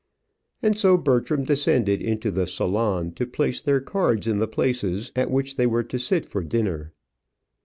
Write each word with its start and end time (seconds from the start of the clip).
And 0.63 0.75
so 0.75 0.97
Bertram 0.97 1.43
descended 1.43 2.01
into 2.01 2.31
the 2.31 2.47
salon 2.47 3.11
to 3.11 3.27
place 3.27 3.61
their 3.61 3.79
cards 3.79 4.25
in 4.25 4.39
the 4.39 4.47
places 4.47 5.11
at 5.15 5.29
which 5.29 5.57
they 5.57 5.67
were 5.67 5.83
to 5.83 5.99
sit 5.99 6.25
for 6.25 6.43
dinner. 6.43 6.91